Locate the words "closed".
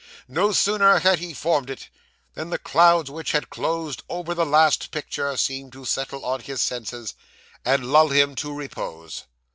3.51-4.01